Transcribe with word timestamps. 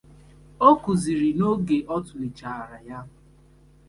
O 0.67 0.69
kwuzịrị 0.81 1.29
na 1.37 1.45
oge 1.53 1.77
ọ 1.95 1.97
tụlechaara 2.05 2.77
ya 2.87 2.99